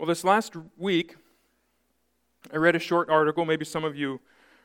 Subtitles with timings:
[0.00, 1.16] Well, this last week,
[2.50, 4.20] I read a short article, maybe some of you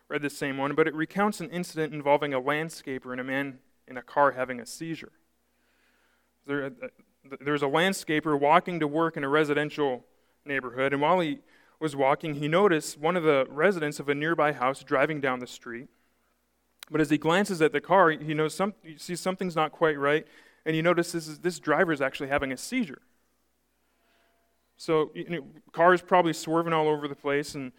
[0.08, 3.59] read the same one, but it recounts an incident involving a landscaper and a man
[3.85, 5.11] in a car having a seizure.
[6.48, 6.87] There, uh,
[7.42, 10.05] there's a landscaper walking to work in a residential
[10.45, 11.40] neighborhood, and while he
[11.82, 15.48] was walking, he noticed one of the residents of a nearby house driving down the
[15.48, 15.90] street.
[16.90, 20.00] But as he glances at the car, he knows some, he sees something's not quite
[20.00, 20.26] right,
[20.66, 23.02] and he notices this driver is actually having a seizure.
[24.78, 27.71] So, you know, cars probably swerving all over the place, and,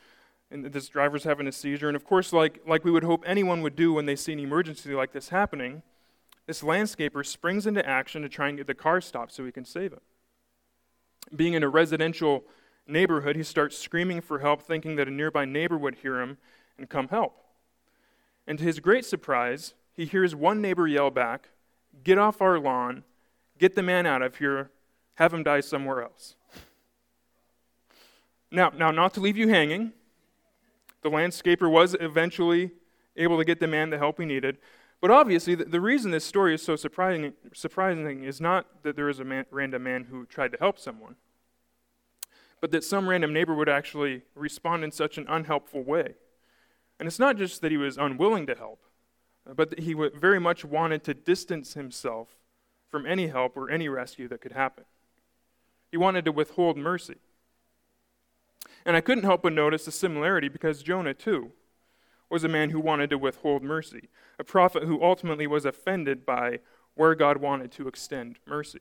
[0.51, 1.89] and this driver's having a seizure.
[1.89, 4.39] And of course, like, like we would hope anyone would do when they see an
[4.39, 5.83] emergency like this happening,
[6.47, 9.65] this landscaper springs into action to try and get the car stopped so he can
[9.65, 10.03] save it.
[11.35, 12.45] Being in a residential
[12.87, 16.39] neighborhood, he starts screaming for help, thinking that a nearby neighbor would hear him
[16.79, 17.43] and come help.
[18.47, 21.49] And to his great surprise, he hears one neighbor yell back,
[22.05, 23.05] Get off our lawn,
[23.59, 24.71] get the man out of here,
[25.15, 26.37] have him die somewhere else.
[28.57, 29.93] Now, now, not to leave you hanging,
[31.03, 32.73] the landscaper was eventually
[33.17, 34.59] able to get the man the help he needed.
[35.01, 39.09] But obviously, the, the reason this story is so surprising, surprising is not that there
[39.09, 41.15] is a man, random man who tried to help someone
[42.61, 46.15] but that some random neighbor would actually respond in such an unhelpful way.
[46.99, 48.83] And it's not just that he was unwilling to help,
[49.55, 52.29] but that he very much wanted to distance himself
[52.91, 54.85] from any help or any rescue that could happen.
[55.91, 57.17] He wanted to withhold mercy.
[58.87, 61.53] And I couldn't help but notice a similarity because Jonah, too,
[62.31, 66.61] was a man who wanted to withhold mercy, a prophet who ultimately was offended by
[66.95, 68.81] where God wanted to extend mercy.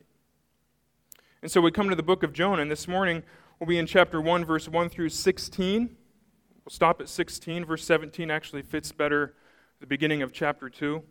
[1.42, 3.24] And so we come to the book of Jonah, and this morning
[3.60, 5.84] We'll be in chapter 1, verse 1 through 16.
[6.66, 7.64] We'll stop at 16.
[7.64, 9.34] Verse 17 actually fits better
[9.80, 11.02] the beginning of chapter 2.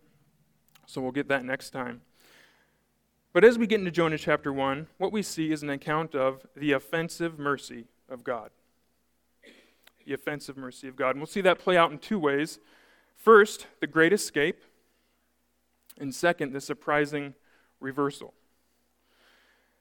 [0.87, 2.03] So we'll get that next time.
[3.33, 6.47] But as we get into Jonah chapter 1, what we see is an account of
[6.55, 8.51] the offensive mercy of God.
[10.07, 11.11] The offensive mercy of God.
[11.11, 12.59] And we'll see that play out in two ways.
[13.17, 14.63] First, the great escape.
[15.99, 17.35] And second, the surprising
[17.81, 18.35] reversal.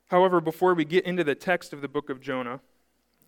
[0.08, 2.60] However, before we get into the text of the book of Jonah,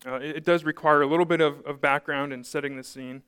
[0.06, 3.24] uh, it, it, does require a little bit of, of background and setting the scene.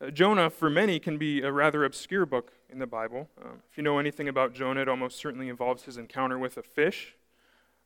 [0.00, 3.28] Uh, Jonah, for many, can be a rather obscure book in the Bible.
[3.38, 6.62] Uh, if you know anything about Jonah, it almost certainly involves his encounter with a
[6.62, 7.14] fish,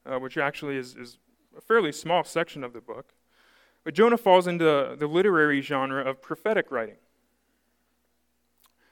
[0.05, 1.19] uh, which actually is, is
[1.57, 3.13] a fairly small section of the book.
[3.87, 6.97] But Jonah falls into the literary genre of prophetic writing.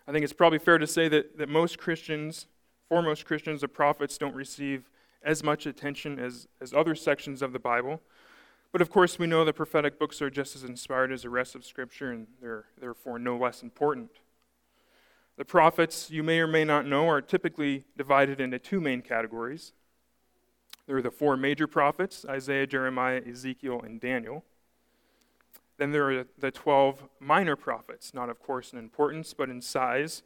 [0.06, 2.47] I think it's probably fair to say that, that most Christians,
[2.88, 4.88] foremost Christians, the prophets, don't receive
[5.21, 8.03] as much attention as, as other sections of the Bible.
[8.71, 11.56] But of course, we know the prophetic books are just as inspired as the rest
[11.56, 14.11] of Scripture, and they're therefore no less important.
[15.37, 19.72] The prophets, you may or may not know, are typically divided into two main categories.
[20.87, 24.44] There are the four major prophets Isaiah, Jeremiah, Ezekiel, and Daniel.
[25.77, 30.23] Then there are the 12 minor prophets, not, of course, in importance, but in size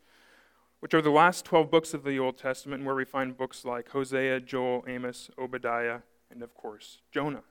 [0.81, 3.89] which are the last 12 books of the Old Testament, where we find books like
[3.91, 6.01] Hosea, Joel, Amos, Obadiah,
[6.31, 7.43] and of course, Jonah.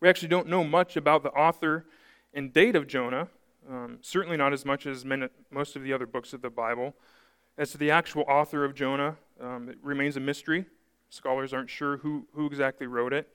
[0.00, 1.86] We actually don't know much about the author
[2.34, 3.28] and date of Jonah,
[3.68, 5.04] um, certainly not as much as
[5.50, 6.94] most of the other books of the Bible.
[7.58, 10.66] As to the actual author of Jonah, um, it remains a mystery.
[11.10, 13.28] Scholars aren't sure who, who exactly wrote it.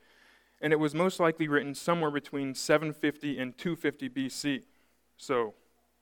[0.66, 4.64] And it was most likely written somewhere between 750 and 250 BC.
[5.16, 5.54] So,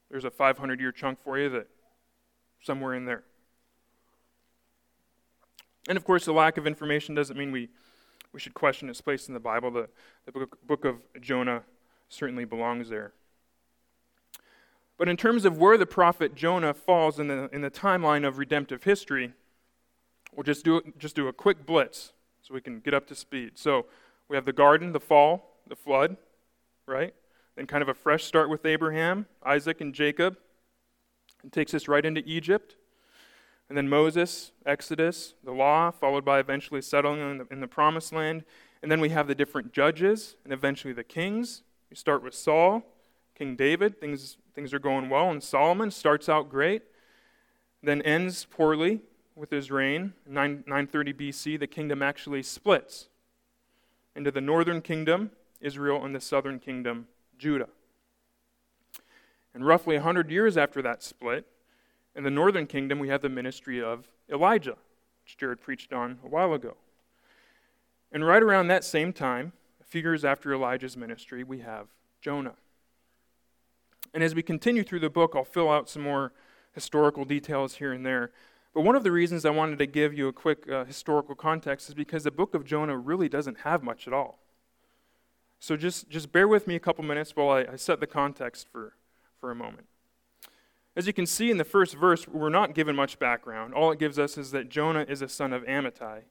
[0.09, 1.67] there's a 500 year chunk for you that
[2.61, 3.23] somewhere in there.
[5.89, 7.67] And of course, the lack of information doesn't mean we,
[8.31, 9.69] we should question its place in the Bible.
[9.69, 9.89] The,
[10.25, 11.63] the book, book of Jonah
[12.07, 13.11] certainly belongs there.
[14.97, 18.37] But in terms of where the prophet Jonah falls in the, in the timeline of
[18.37, 19.33] redemptive history,
[20.33, 23.57] we'll just do, just do a quick blitz so we can get up to speed.
[23.57, 23.87] So
[24.29, 26.17] we have the garden, the fall, the flood,
[26.87, 27.13] right?
[27.55, 30.37] Then, kind of a fresh start with Abraham, Isaac, and Jacob.
[31.43, 32.75] It takes us right into Egypt.
[33.69, 38.13] And then Moses, Exodus, the law, followed by eventually settling in the, in the promised
[38.13, 38.43] land.
[38.81, 41.63] And then we have the different judges and eventually the kings.
[41.89, 42.83] We start with Saul,
[43.35, 43.99] King David.
[43.99, 45.29] Things, things are going well.
[45.29, 46.83] And Solomon starts out great,
[47.81, 49.01] then ends poorly
[49.35, 50.13] with his reign.
[50.27, 53.09] 9, 930 BC, the kingdom actually splits
[54.15, 57.07] into the northern kingdom, Israel, and the southern kingdom,
[57.37, 57.69] Judah.
[59.53, 61.45] And roughly 100 years after that split,
[62.15, 64.77] in the northern kingdom, we have the ministry of Elijah,
[65.23, 66.77] which Jared preached on a while ago.
[68.11, 71.87] And right around that same time, a few years after Elijah's ministry, we have
[72.21, 72.53] Jonah.
[74.13, 76.33] And as we continue through the book, I'll fill out some more
[76.73, 78.31] historical details here and there.
[78.73, 81.89] But one of the reasons I wanted to give you a quick uh, historical context
[81.89, 84.39] is because the book of Jonah really doesn't have much at all.
[85.59, 88.67] So just, just bear with me a couple minutes while I, I set the context
[88.71, 88.95] for,
[89.39, 89.87] for a moment.
[90.95, 93.73] As you can see in the first verse, we're not given much background.
[93.73, 96.23] All it gives us is that Jonah is a son of Amittai.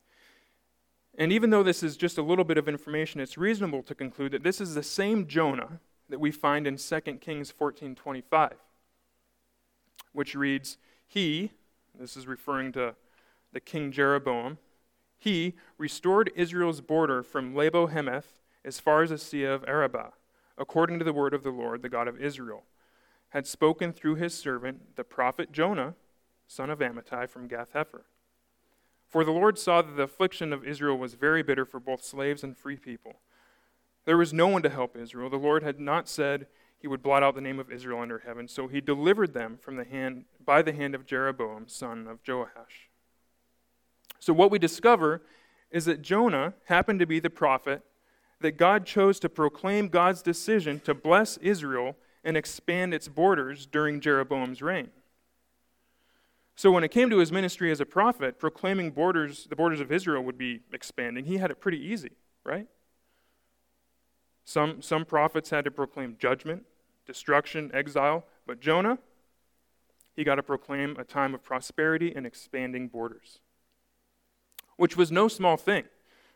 [1.17, 4.33] And even though this is just a little bit of information, it's reasonable to conclude
[4.33, 8.53] that this is the same Jonah that we find in 2 Kings 14:25,
[10.13, 11.53] which reads, "He,
[11.99, 12.95] this is referring to
[13.53, 14.59] the king Jeroboam,
[15.19, 20.13] he restored Israel's border from Labo Hamath as far as the Sea of Arabah,
[20.59, 22.65] according to the word of the Lord, the God of Israel,
[23.31, 25.95] had spoken through his servant, the prophet Jonah,
[26.47, 28.03] son of Amittai from Gath Hepher.
[29.09, 32.43] For the Lord saw that the affliction of Israel was very bitter for both slaves
[32.43, 33.17] and free people.
[34.05, 35.31] There was no one to help Israel.
[35.31, 36.47] The Lord had not said
[36.83, 39.77] he would blot out the name of Israel under heaven, so he delivered them from
[39.77, 42.91] the hand by the hand of Jeroboam, son of Joash.
[44.19, 45.23] So what we discover
[45.71, 47.83] is that Jonah happened to be the prophet
[48.41, 54.01] that God chose to proclaim God's decision to bless Israel and expand its borders during
[54.01, 54.91] Jeroboam's reign.
[56.57, 59.93] So when it came to his ministry as a prophet, proclaiming borders, the borders of
[59.93, 62.11] Israel would be expanding, he had it pretty easy,
[62.45, 62.67] right?
[64.45, 66.65] Some, some prophets had to proclaim judgment,
[67.13, 68.99] destruction, exile, but Jonah,
[70.17, 73.41] he got to proclaim a time of prosperity and expanding borders,
[74.77, 75.85] which was no small thing,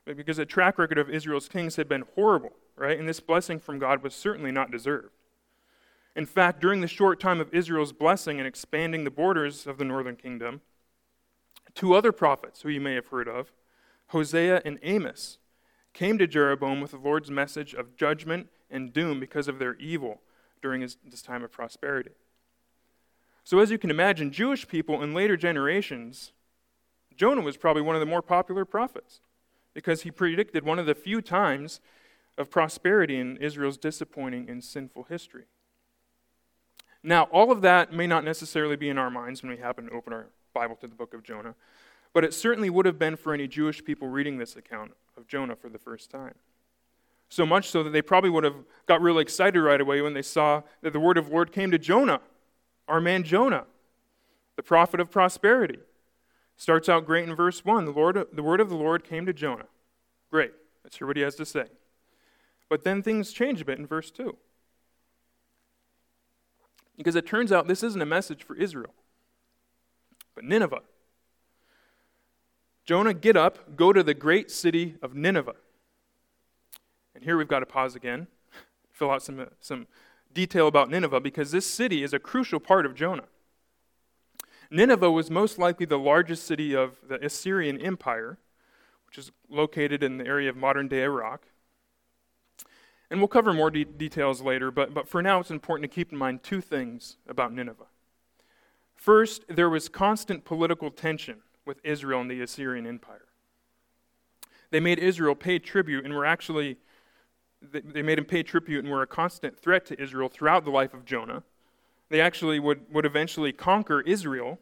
[0.05, 2.99] because the track record of Israel's kings had been horrible, right?
[2.99, 5.14] And this blessing from God was certainly not deserved.
[6.14, 9.84] In fact, during the short time of Israel's blessing and expanding the borders of the
[9.84, 10.61] northern kingdom,
[11.75, 13.52] two other prophets who you may have heard of,
[14.08, 15.38] Hosea and Amos,
[15.93, 20.20] came to Jeroboam with the Lord's message of judgment and doom because of their evil
[20.62, 22.12] during his, this time of prosperity.
[23.44, 26.32] So, as you can imagine, Jewish people in later generations,
[27.17, 29.20] Jonah was probably one of the more popular prophets
[29.73, 31.81] because he predicted one of the few times
[32.38, 35.44] of prosperity in Israel's disappointing and sinful history.
[37.02, 39.93] Now, all of that may not necessarily be in our minds when we happen to
[39.93, 41.55] open our Bible to the book of Jonah,
[42.12, 45.55] but it certainly would have been for any Jewish people reading this account of Jonah
[45.55, 46.35] for the first time.
[47.28, 48.56] So much so that they probably would have
[48.87, 51.70] got really excited right away when they saw that the word of the Lord came
[51.70, 52.20] to Jonah,
[52.87, 53.64] our man Jonah,
[54.55, 55.78] the prophet of prosperity.
[56.56, 57.84] Starts out great in verse 1.
[57.84, 59.67] The, Lord, the word of the Lord came to Jonah.
[60.31, 60.52] Great.
[60.82, 61.67] Let's hear what he has to say.
[62.69, 64.37] But then things change a bit in verse 2.
[66.96, 68.94] Because it turns out this isn't a message for Israel,
[70.34, 70.81] but Nineveh.
[72.87, 75.56] Jonah, get up, go to the great city of Nineveh.
[77.17, 78.27] And here we've got to pause again,
[78.93, 79.87] fill out some, some
[80.35, 83.25] detail about Nineveh, because this city is a crucial part of Jonah.
[84.71, 88.39] Nineveh was most likely the largest city of the Assyrian Empire,
[89.07, 91.47] which is located in the area of modern day Iraq.
[93.11, 96.12] And we'll cover more de- details later, but, but for now it's important to keep
[96.12, 97.87] in mind two things about Nineveh.
[98.95, 103.27] First, there was constant political tension with Israel and the Assyrian Empire.
[104.71, 106.77] They made Israel pay tribute and were actually,
[107.62, 110.94] they made him pay tribute and were a constant threat to Israel throughout the life
[110.94, 111.43] of Jonah.
[112.08, 114.58] They actually would, would eventually conquer Israel.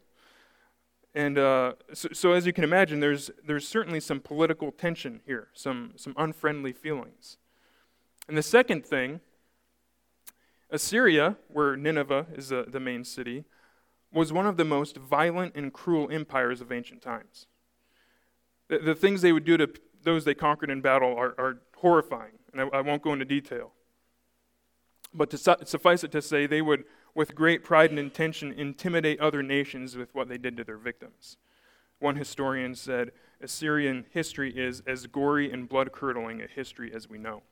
[1.14, 5.48] And uh, so, so, as you can imagine, there's, there's certainly some political tension here,
[5.54, 7.36] some, some unfriendly feelings.
[8.26, 9.20] And the second thing,
[10.70, 13.44] Assyria, where Nineveh is the, the main city,
[14.12, 17.46] was one of the most violent and cruel empires of ancient times.
[18.68, 19.68] The, the things they would do to
[20.02, 23.72] those they conquered in battle are, are horrifying, and I, I, won't go into detail.
[25.12, 26.84] But to su- suffice it to say, they would,
[27.14, 31.36] with great pride and intention, intimidate other nations with what they did to their victims.
[31.98, 37.18] One historian said Assyrian history is as gory and blood curdling a history as we
[37.18, 37.42] know.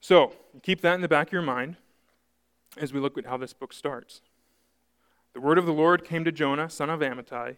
[0.00, 1.76] So, keep that in the back of your mind
[2.76, 4.22] as we look at how this book starts.
[5.34, 7.56] The word of the Lord came to Jonah, son of Amittai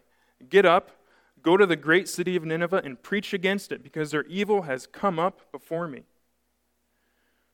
[0.49, 0.91] Get up,
[1.43, 4.87] go to the great city of Nineveh, and preach against it, because their evil has
[4.87, 6.03] come up before me.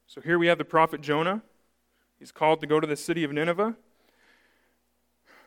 [0.06, 1.41] So here we have the prophet Jonah.
[2.20, 3.75] He's called to go to the city of Nineveh,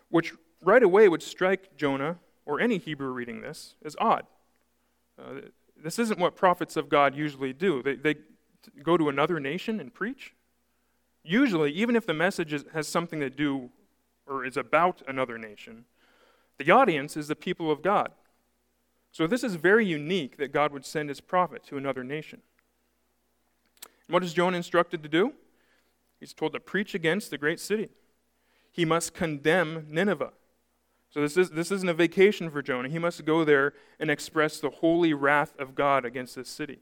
[0.09, 0.33] which
[0.63, 4.27] right away would strike Jonah, or any Hebrew reading this, as odd.
[5.19, 5.41] Uh,
[5.77, 7.83] this isn't what prophets of God usually do.
[7.83, 8.15] They, they
[8.83, 10.35] go to another nation and preach?
[11.23, 13.71] Usually, even if the message is, has something to do
[14.27, 15.85] or is about another nation,
[16.59, 18.11] the audience is the people of God.
[19.13, 22.43] So this is very unique that God would send his prophet to another nation.
[24.07, 25.33] And what is Jonah instructed to do?
[26.19, 27.89] He's told to preach against the great city.
[28.71, 30.33] He must condemn Nineveh.
[31.11, 32.89] So this, is, this isn't a vacation for Jonah.
[32.89, 36.79] He must go there and express the holy wrath of God against this city.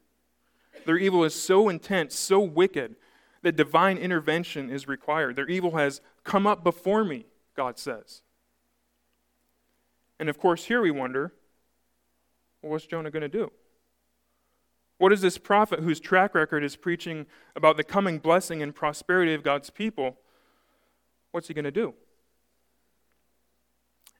[0.84, 2.96] Their evil is so intense, so wicked,
[3.42, 5.36] that divine intervention is required.
[5.36, 7.24] Their evil has come up before me,
[7.56, 8.22] God says.
[10.18, 11.32] And of course, here we wonder
[12.62, 13.50] well, what's Jonah going to do?
[14.98, 19.32] What is this prophet whose track record is preaching about the coming blessing and prosperity
[19.32, 20.16] of God's people?
[21.30, 21.94] What's he going to do?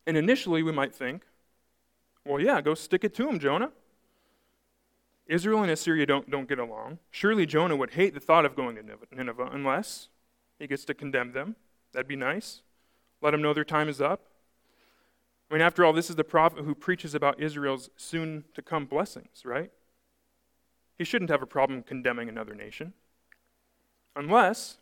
[0.07, 1.25] And initially, we might think,
[2.25, 3.73] well, yeah, go stick it to him, Jonah.
[5.27, 6.99] Israel and Assyria don't, don't get along.
[7.11, 8.83] Surely Jonah would hate the thought of going to
[9.15, 10.09] Nineveh unless
[10.59, 11.57] he gets to condemn them.
[11.93, 12.63] That'd be nice.
[13.21, 14.28] Let them know their time is up.
[15.51, 18.85] I mean, after all, this is the prophet who preaches about Israel's soon to come
[18.85, 19.71] blessings, right?
[20.99, 22.93] He shouldn't have a problem condemning another nation.
[24.15, 24.79] Unless,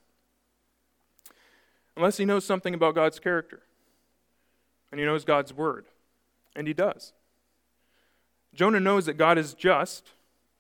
[1.97, 3.63] unless he knows something about God's character
[4.91, 5.87] and he knows God's word.
[6.57, 7.13] And he does.
[8.55, 10.13] Jonah knows that God is just,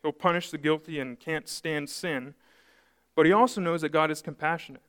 [0.02, 2.34] he'll punish the guilty and can't stand sin,
[3.14, 4.82] but he also knows that God is compassionate.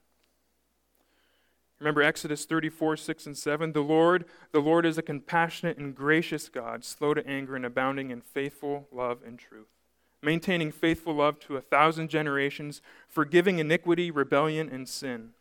[1.80, 3.72] Remember Exodus 34, 6 and 7?
[3.74, 8.10] The Lord, the Lord is a compassionate and gracious God, slow to anger and abounding
[8.10, 9.68] in faithful love and truth,
[10.24, 15.32] maintaining faithful love to a thousand generations, forgiving iniquity, rebellion, and sin.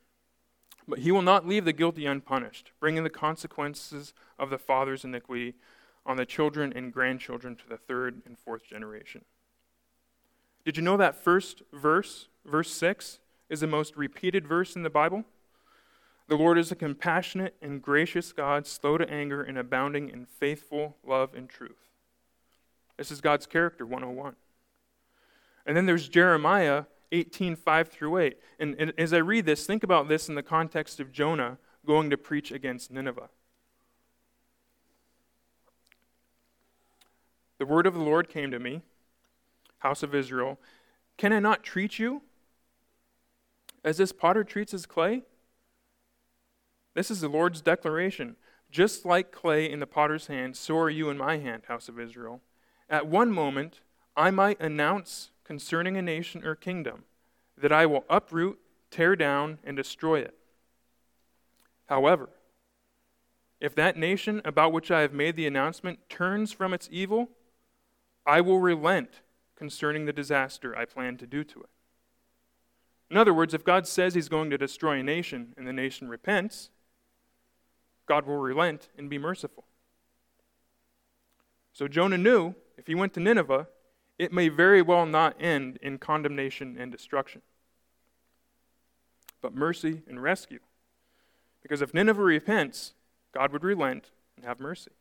[0.86, 5.54] But he will not leave the guilty unpunished, bringing the consequences of the father's iniquity
[6.04, 9.24] on the children and grandchildren to the third and fourth generation.
[10.64, 14.90] Did you know that first verse, verse 6, is the most repeated verse in the
[14.90, 15.24] Bible?
[16.28, 20.96] The Lord is a compassionate and gracious God, slow to anger and abounding in faithful
[21.06, 21.90] love and truth.
[22.96, 24.34] This is God's character 101.
[25.66, 28.38] And then there's Jeremiah 18, 5 through 8.
[28.58, 32.10] And, and as I read this, think about this in the context of Jonah going
[32.10, 33.28] to preach against Nineveh.
[37.58, 38.82] The word of the Lord came to me,
[39.78, 40.58] house of Israel.
[41.16, 42.22] Can I not treat you
[43.84, 45.22] as this potter treats his clay?
[46.96, 48.36] This is the Lord's declaration.
[48.70, 52.00] Just like clay in the potter's hand, so are you in my hand, house of
[52.00, 52.40] Israel.
[52.88, 53.80] At one moment,
[54.16, 57.04] I might announce concerning a nation or kingdom
[57.58, 58.58] that I will uproot,
[58.90, 60.34] tear down, and destroy it.
[61.84, 62.30] However,
[63.60, 67.28] if that nation about which I have made the announcement turns from its evil,
[68.24, 69.20] I will relent
[69.54, 71.70] concerning the disaster I plan to do to it.
[73.10, 76.08] In other words, if God says he's going to destroy a nation and the nation
[76.08, 76.70] repents,
[78.06, 79.64] God will relent and be merciful.
[81.72, 83.68] So Jonah knew if he went to Nineveh,
[84.18, 87.42] it may very well not end in condemnation and destruction,
[89.42, 90.60] but mercy and rescue.
[91.62, 92.94] Because if Nineveh repents,
[93.34, 94.92] God would relent and have mercy.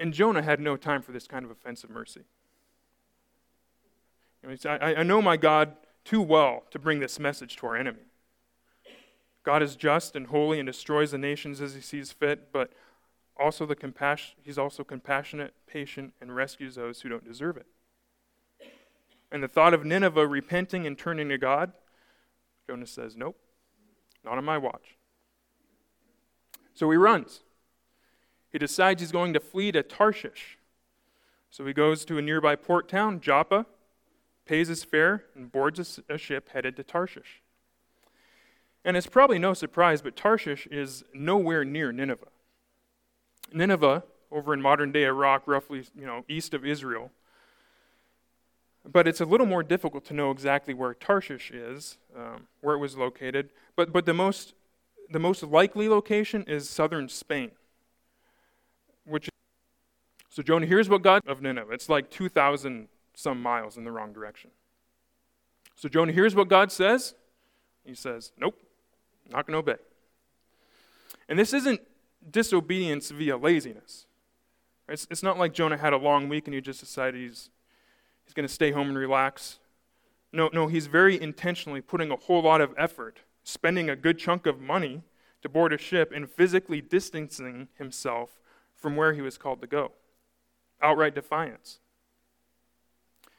[0.00, 2.22] And Jonah had no time for this kind of offensive mercy.
[4.64, 5.72] I, I know my God
[6.04, 8.07] too well to bring this message to our enemy.
[9.44, 12.72] God is just and holy and destroys the nations as he sees fit, but
[13.38, 17.66] also the compassion, he's also compassionate, patient, and rescues those who don't deserve it.
[19.30, 21.72] And the thought of Nineveh repenting and turning to God,
[22.66, 23.38] Jonah says, Nope,
[24.24, 24.96] not on my watch.
[26.74, 27.40] So he runs.
[28.50, 30.58] He decides he's going to flee to Tarshish.
[31.50, 33.66] So he goes to a nearby port town, Joppa,
[34.46, 37.42] pays his fare, and boards a ship headed to Tarshish.
[38.88, 42.28] And it's probably no surprise, but Tarshish is nowhere near Nineveh.
[43.52, 44.02] Nineveh,
[44.32, 47.10] over in modern day Iraq, roughly you know, east of Israel.
[48.90, 52.78] But it's a little more difficult to know exactly where Tarshish is, um, where it
[52.78, 53.50] was located.
[53.76, 54.54] But, but the, most,
[55.10, 57.50] the most likely location is southern Spain.
[59.04, 59.28] Which,
[60.30, 61.74] so, Jonah, here's what God of Nineveh.
[61.74, 64.50] It's like 2,000 some miles in the wrong direction.
[65.76, 67.14] So, Jonah, here's what God says.
[67.84, 68.58] He says, Nope,
[69.30, 69.80] not going to obey.
[71.28, 71.80] And this isn't
[72.30, 74.06] disobedience via laziness.
[74.88, 77.50] It's, it's not like Jonah had a long week and he just decided he's,
[78.24, 79.58] he's going to stay home and relax.
[80.32, 84.46] No, no, he's very intentionally putting a whole lot of effort, spending a good chunk
[84.46, 85.02] of money
[85.42, 88.40] to board a ship and physically distancing himself
[88.74, 89.92] from where he was called to go.
[90.82, 91.80] Outright defiance.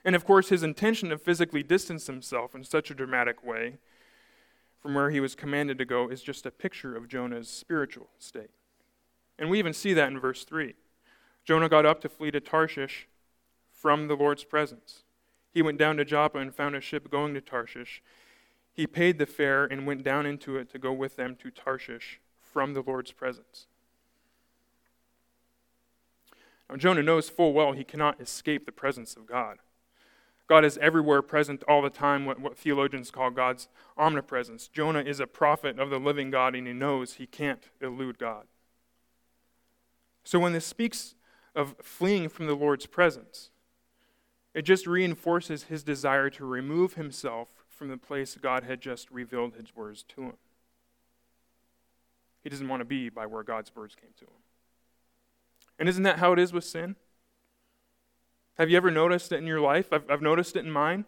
[0.05, 3.77] And of course, his intention to physically distance himself in such a dramatic way
[4.81, 8.51] from where he was commanded to go is just a picture of Jonah's spiritual state.
[9.38, 10.75] And we even see that in verse 3.
[11.45, 13.07] Jonah got up to flee to Tarshish
[13.71, 15.03] from the Lord's presence.
[15.51, 18.01] He went down to Joppa and found a ship going to Tarshish.
[18.71, 22.19] He paid the fare and went down into it to go with them to Tarshish
[22.41, 23.67] from the Lord's presence.
[26.69, 29.57] Now, Jonah knows full well he cannot escape the presence of God.
[30.50, 34.68] God is everywhere present all the time, what, what theologians call God's omnipresence.
[34.68, 38.48] Jonah is a prophet of the living God, and he knows he can't elude God.
[40.24, 41.13] So when this speaks
[41.56, 43.51] of fleeing from the Lord's presence,
[44.56, 49.53] it just reinforces his desire to remove himself from the place God had just revealed
[49.53, 50.38] his words to him.
[52.41, 54.41] He doesn't want to be by where God's words came to him.
[55.77, 56.96] And isn't that how it is with sin?
[58.60, 59.94] Have you ever noticed it in your life?
[59.94, 61.06] I've, I've noticed it in mine.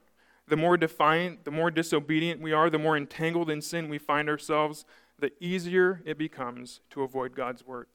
[0.48, 4.29] The more defiant, the more disobedient we are, the more entangled in sin we find
[4.29, 4.86] ourselves,
[5.20, 7.88] the easier it becomes to avoid God's word,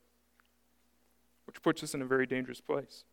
[1.46, 3.04] which puts us in a very dangerous place.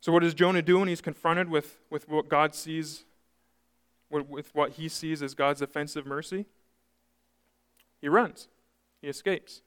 [0.00, 3.04] So, what does Jonah do when he's confronted with, with what God sees,
[4.08, 6.46] with what he sees as God's offensive mercy?
[8.00, 8.46] He runs,
[9.00, 9.62] he escapes.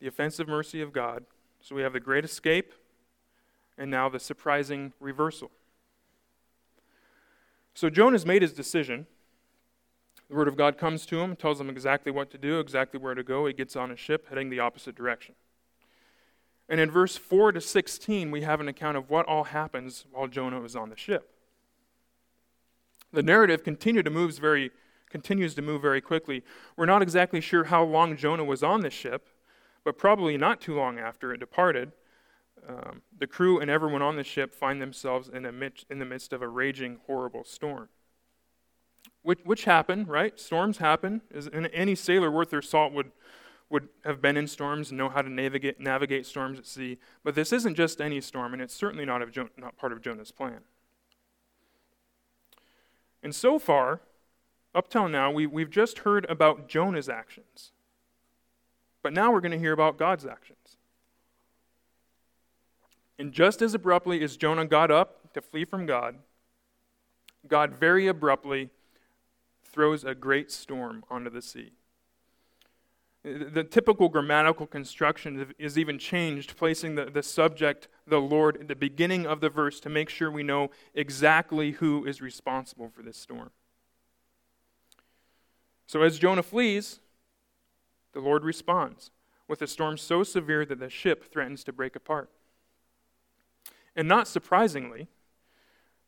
[0.00, 1.26] The offensive mercy of God
[1.60, 2.72] so we have the great escape
[3.76, 5.50] and now the surprising reversal.
[7.74, 9.06] So Jonah's made his decision.
[10.28, 13.14] The word of God comes to him, tells him exactly what to do, exactly where
[13.14, 13.46] to go.
[13.46, 15.34] He gets on a ship heading the opposite direction.
[16.68, 20.26] And in verse 4 to 16, we have an account of what all happens while
[20.26, 21.30] Jonah was on the ship.
[23.12, 24.70] The narrative continued to moves very,
[25.08, 26.42] continues to move very quickly.
[26.76, 29.28] We're not exactly sure how long Jonah was on the ship,
[29.84, 31.92] but probably not too long after it departed,
[32.68, 36.32] um, the crew and everyone on the ship find themselves in, midst, in the midst
[36.32, 37.88] of a raging, horrible storm.
[39.22, 40.38] Which, which happen, right?
[40.38, 41.22] Storms happen.
[41.72, 43.12] Any sailor worth their salt would,
[43.68, 46.98] would have been in storms and know how to navigate, navigate storms at sea.
[47.24, 50.00] But this isn't just any storm, and it's certainly not, of jo- not part of
[50.00, 50.60] Jonah's plan.
[53.22, 54.00] And so far,
[54.74, 57.72] up till now, we, we've just heard about Jonah's actions.
[59.08, 60.76] But now we're going to hear about God's actions.
[63.18, 66.16] And just as abruptly as Jonah got up to flee from God,
[67.48, 68.68] God very abruptly
[69.64, 71.72] throws a great storm onto the sea.
[73.24, 78.76] The typical grammatical construction is even changed, placing the, the subject, the Lord, at the
[78.76, 83.16] beginning of the verse to make sure we know exactly who is responsible for this
[83.16, 83.52] storm.
[85.86, 87.00] So as Jonah flees,
[88.12, 89.10] the Lord responds
[89.46, 92.30] with a storm so severe that the ship threatens to break apart.
[93.96, 95.08] And not surprisingly,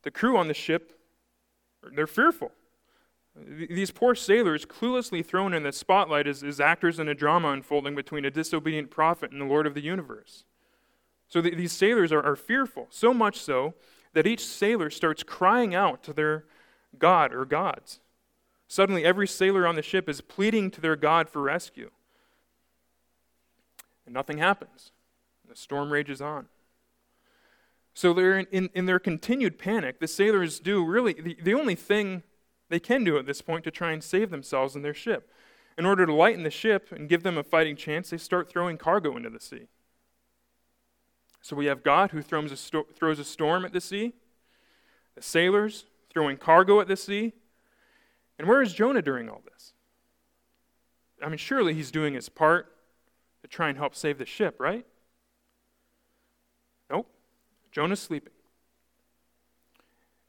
[0.02, 0.98] the crew on the ship,
[1.94, 2.52] they're fearful.
[3.36, 7.94] These poor sailors, cluelessly thrown in the spotlight as, as actors in a drama unfolding
[7.94, 10.44] between a disobedient prophet and the Lord of the universe.
[11.28, 13.74] So the, these sailors are, are fearful, so much so
[14.12, 16.44] that each sailor starts crying out to their
[16.98, 18.00] God or gods.
[18.70, 21.90] Suddenly, every sailor on the ship is pleading to their God for rescue.
[24.06, 24.92] And nothing happens.
[25.48, 26.46] The storm rages on.
[27.94, 29.98] So they're in, in, in, their continued panic.
[29.98, 32.22] The sailors do really the, the only thing
[32.68, 35.32] they can do at this point to try and save themselves and their ship.
[35.76, 38.78] In order to lighten the ship and give them a fighting chance, they start throwing
[38.78, 39.66] cargo into the sea.
[41.42, 44.12] So we have God who throws a, sto- throws a storm at the sea,
[45.16, 47.32] the sailors throwing cargo at the sea,
[48.40, 49.74] and where is Jonah during all this?
[51.22, 52.74] I mean, surely he's doing his part
[53.42, 54.86] to try and help save the ship, right?
[56.88, 57.06] Nope.
[57.70, 58.32] Jonah's sleeping.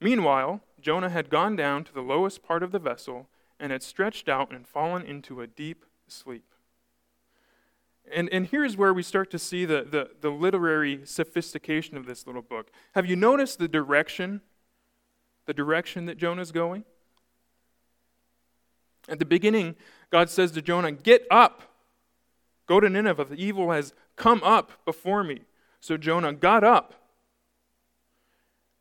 [0.02, 3.30] Meanwhile, Jonah had gone down to the lowest part of the vessel
[3.62, 6.54] and had stretched out and fallen into a deep sleep.
[8.14, 12.28] And, and here's where we start to see the, the, the literary sophistication of this
[12.28, 12.72] little book.
[12.94, 14.42] Have you noticed the direction,
[15.46, 16.84] the direction that Jonah's going?
[19.10, 19.76] At the beginning,
[20.12, 21.64] God says to Jonah, Get up,
[22.68, 23.26] go to Nineveh.
[23.26, 25.42] The evil has come up before me.
[25.80, 26.94] So Jonah got up.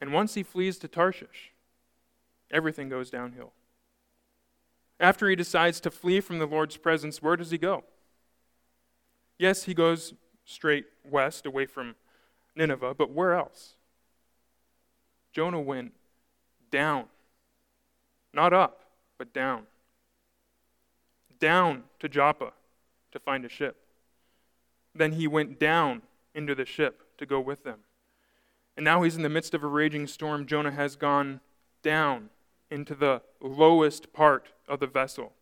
[0.01, 1.53] And once he flees to Tarshish,
[2.51, 3.53] everything goes downhill.
[4.99, 7.85] After he decides to flee from the Lord's presence, where does he go?
[9.39, 11.97] Yes, he goes straight west away from
[12.55, 13.75] Nineveh, but where else?
[15.33, 15.93] Jonah went
[16.71, 17.07] down.
[18.35, 18.85] Not up,
[19.17, 19.67] but down
[21.41, 22.53] down to Joppa
[23.13, 23.77] to find a ship.
[24.95, 26.03] Then he went down
[26.35, 27.81] into the ship to go with them.
[28.77, 30.47] And now he's in the midst of a raging storm.
[30.47, 31.41] Jonah has gone
[31.83, 32.31] down
[32.71, 35.33] into the lowest part of the vessel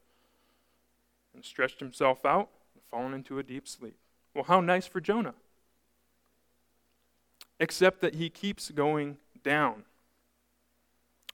[1.34, 3.96] and stretched himself out and fallen into a deep sleep.
[4.34, 5.34] Well, how nice for Jonah.
[7.60, 9.84] Except that he keeps going down.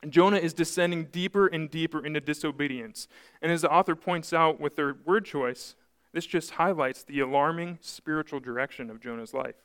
[0.08, 3.08] Jonah is descending deeper and deeper into disobedience.
[3.40, 5.76] And as the author points out with their word choice,
[6.12, 9.56] this just highlights the alarming spiritual direction of Jonah's life.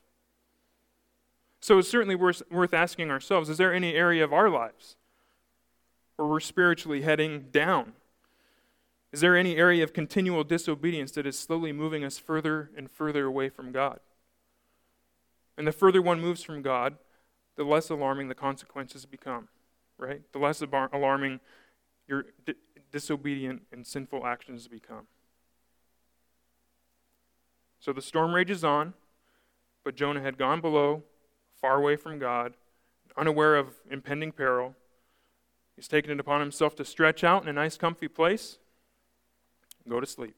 [1.62, 4.96] So it's certainly worth, worth asking ourselves is there any area of our lives
[6.16, 7.94] where we're spiritually heading down?
[9.12, 13.26] Is there any area of continual disobedience that is slowly moving us further and further
[13.26, 14.00] away from God?
[15.58, 16.98] And the further one moves from God,
[17.56, 19.50] the less alarming the consequences become,
[20.00, 20.22] right?
[20.32, 21.40] The less alarming
[22.08, 22.56] your di-
[22.92, 25.08] disobedient and sinful actions become.
[27.80, 28.94] So the storm rages on,
[29.84, 31.04] but Jonah had gone below,
[31.62, 32.56] far away from God,
[33.16, 34.76] unaware of impending peril.
[35.76, 38.58] He's taken it upon himself to stretch out in a nice, comfy place
[39.84, 40.36] and go to sleep.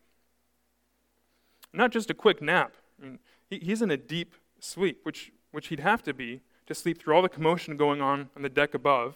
[1.73, 2.75] Not just a quick nap.
[2.99, 3.19] I mean,
[3.49, 7.15] he, he's in a deep sleep, which, which he'd have to be to sleep through
[7.15, 9.15] all the commotion going on on the deck above,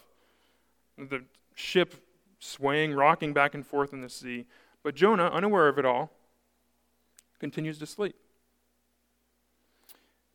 [0.98, 1.96] the ship
[2.40, 4.46] swaying, rocking back and forth in the sea.
[4.84, 6.12] But Jonah, unaware of it all,
[7.40, 8.16] continues to sleep.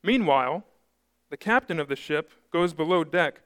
[0.02, 0.64] Meanwhile,
[1.30, 3.42] the captain of the ship goes below deck,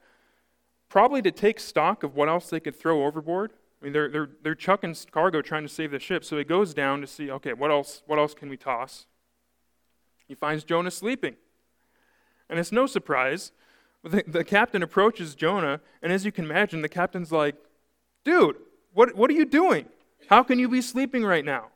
[0.88, 3.53] probably to take stock of what else they could throw overboard.
[3.81, 6.72] I mean, they're, they're, they're chucking cargo trying to save the ship, so he goes
[6.72, 9.07] down to see, okay, what else, what else can we toss?
[10.27, 11.37] He finds Jonah sleeping.
[12.48, 13.53] And it's no surprise.
[14.04, 17.56] The, the captain approaches Jonah, and as you can imagine, the captain's like,
[18.22, 18.56] dude,
[18.92, 19.86] what, what are you doing?
[20.28, 21.68] How can you be sleeping right now?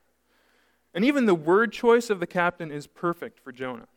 [0.94, 3.88] And even the word choice of the captain is perfect for Jonah.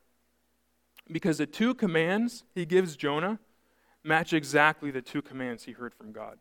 [1.12, 3.39] Because the two commands he gives Jonah
[4.04, 6.38] match exactly the two commands he heard from God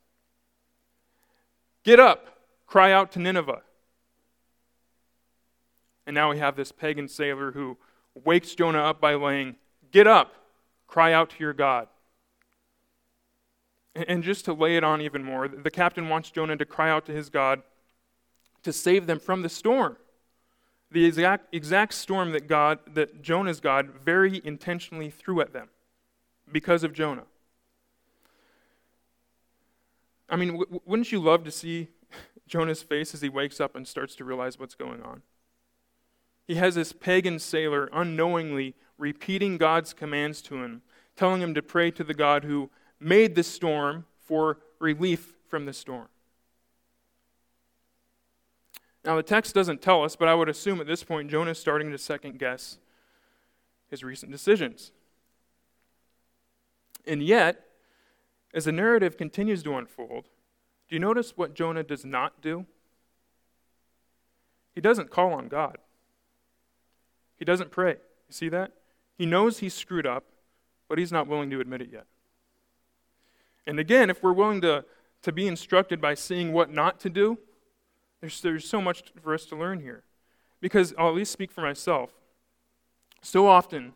[1.83, 3.63] Get up, cry out to Nineveh.
[6.07, 7.79] And now we have this pagan sailor who
[8.15, 9.57] wakes Jonah up by laying,
[9.91, 10.35] Get up,
[10.91, 11.87] cry out to your God.
[13.95, 17.07] And just to lay it on even more, the captain wants Jonah to cry out
[17.07, 17.63] to his God
[18.65, 19.97] to save them from the storm.
[20.91, 25.69] The exact, exact storm that God, that Jonah's God very intentionally threw at them
[26.51, 27.27] because of Jonah.
[30.29, 31.89] I mean, w- wouldn't you love to see
[32.49, 35.23] Jonah's face as he wakes up and starts to realize what's going on?
[36.49, 40.83] He has this pagan sailor unknowingly repeating God's commands to him,
[41.17, 45.73] telling him to pray to the God who made the storm for relief from the
[45.73, 46.09] storm.
[49.05, 51.59] Now, the text doesn't tell us, but I would assume at this point Jonah is
[51.59, 52.79] starting to second guess
[53.89, 54.93] his recent decisions.
[57.07, 57.65] And yet,
[58.53, 60.27] as the narrative continues to unfold,
[60.89, 62.67] do you notice what Jonah does not do?
[64.75, 65.79] He doesn't call on God.
[67.39, 67.93] He doesn't pray.
[67.93, 68.73] You see that?
[69.21, 70.25] He knows he's screwed up,
[70.89, 72.07] but he's not willing to admit it yet.
[73.67, 74.87] And again, if we're willing to,
[75.21, 77.37] to be instructed by seeing what not to do,
[78.23, 80.05] there's, there's so much for us to learn here.
[80.63, 82.13] Because I'll at least speak for myself.
[83.21, 83.93] So often,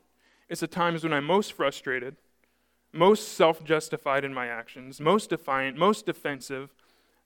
[0.50, 2.16] it's the times when I'm most frustrated,
[2.92, 6.74] most self justified in my actions, most defiant, most defensive.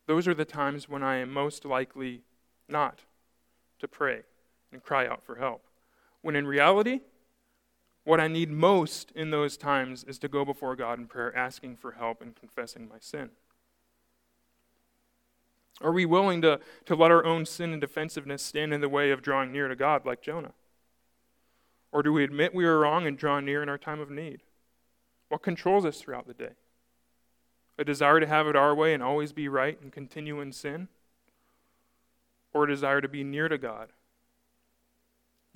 [0.07, 2.23] Those are the times when I am most likely
[2.69, 3.01] not
[3.81, 4.21] to pray
[4.71, 5.65] and cry out for help.
[6.23, 7.01] When in reality,
[8.09, 11.77] what I need most in those times is to go before God in prayer, asking
[11.77, 13.29] for help and confessing my sin.
[15.83, 19.11] Are we willing to, to let our own sin and defensiveness stand in the way
[19.11, 20.55] of drawing near to God like Jonah?
[21.93, 24.41] Or do we admit we are wrong and draw near in our time of need?
[25.29, 26.53] What controls us throughout the day?
[27.79, 30.89] A desire to have it our way and always be right and continue in sin?
[32.55, 33.91] Or a desire to be near to God?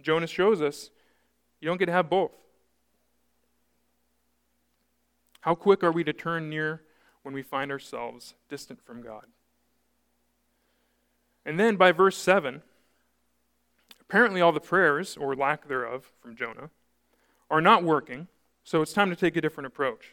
[0.03, 0.91] Jonah shows us
[1.62, 2.33] you don't get to have both.
[5.42, 6.83] How quick are we to turn near
[7.22, 9.26] when we find ourselves distant from God?
[11.44, 12.62] And then by verse 7,
[14.00, 16.70] apparently all the prayers, or lack thereof, from Jonah,
[17.50, 18.28] are not working,
[18.64, 20.12] so it's time to take a different approach.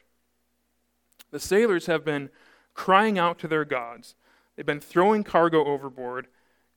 [1.32, 2.30] The sailors have been
[2.74, 4.16] crying out to their gods,
[4.56, 6.28] they've been throwing cargo overboard,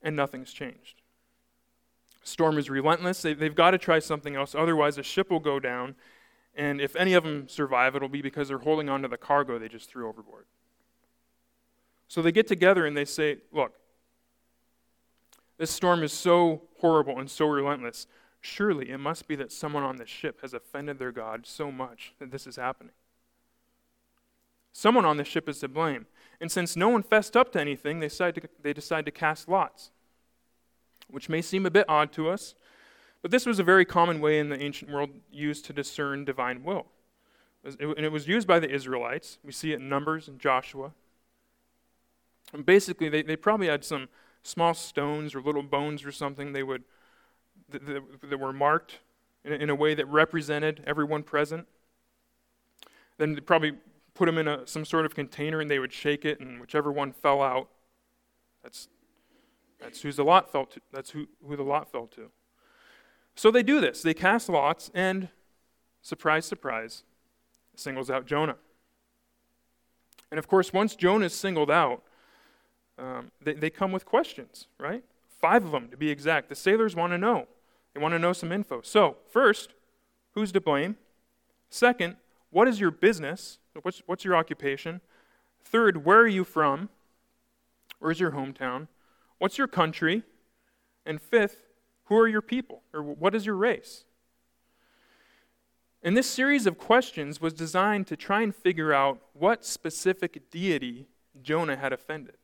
[0.02, 1.02] and nothing's changed
[2.24, 3.22] storm is relentless.
[3.22, 5.94] They, have got to try something else, otherwise, the ship will go down.
[6.54, 9.58] And if any of them survive, it'll be because they're holding on to the cargo
[9.58, 10.44] they just threw overboard.
[12.08, 13.72] So they get together and they say, Look,
[15.58, 18.06] this storm is so horrible and so relentless.
[18.40, 22.14] Surely it must be that someone on this ship has offended their God so much
[22.18, 22.92] that this is happening.
[24.72, 26.06] Someone on the ship is to blame.
[26.40, 29.48] And since no one fessed up to anything, they decide to, they decide to cast
[29.48, 29.90] lots
[31.12, 32.54] which may seem a bit odd to us,
[33.22, 36.64] but this was a very common way in the ancient world used to discern divine
[36.64, 36.86] will.
[37.64, 39.38] And it was used by the Israelites.
[39.44, 40.92] We see it in Numbers and Joshua.
[42.52, 44.08] And basically, they, they probably had some
[44.42, 46.82] small stones or little bones or something they would,
[47.70, 48.98] that, that, that were marked
[49.44, 51.68] in, in a way that represented everyone present.
[53.18, 53.74] Then they'd probably
[54.14, 56.90] put them in a, some sort of container and they would shake it, and whichever
[56.90, 57.68] one fell out,
[58.62, 58.88] that's,
[59.80, 62.30] that's, who's the lot fell to, that's who, who the lot fell to.
[63.34, 64.02] So they do this.
[64.02, 65.28] They cast lots, and
[66.02, 67.04] surprise, surprise,
[67.74, 68.56] singles out Jonah.
[70.30, 72.02] And of course, once Jonah is singled out,
[72.98, 75.02] um, they, they come with questions, right?
[75.40, 76.48] Five of them to be exact.
[76.48, 77.46] The sailors want to know.
[77.94, 78.80] They want to know some info.
[78.82, 79.74] So, first,
[80.34, 80.96] who's to blame?
[81.68, 82.16] Second,
[82.50, 83.58] what is your business?
[83.82, 85.00] What's, what's your occupation?
[85.64, 86.90] Third, where are you from?
[87.98, 88.88] Where's your hometown?
[89.38, 90.22] What's your country?
[91.04, 91.71] And fifth,
[92.12, 92.82] who are your people?
[92.92, 94.04] Or what is your race?
[96.02, 101.06] And this series of questions was designed to try and figure out what specific deity
[101.40, 102.34] Jonah had offended.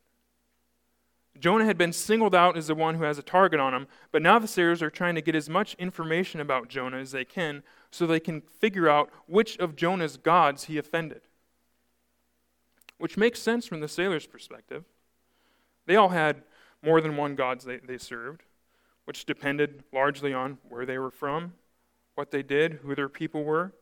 [1.39, 4.23] Jonah had been singled out as the one who has a target on him, but
[4.23, 7.63] now the sailors are trying to get as much information about Jonah as they can
[7.91, 11.21] so they can figure out which of Jonah's gods he offended.
[12.97, 14.85] Which makes sense from the sailors' perspective.
[15.85, 16.43] They all had
[16.83, 18.45] more than one gods they, they served,
[19.09, 21.55] which depended largely on where they were from,
[22.15, 23.73] what they did, who their people were.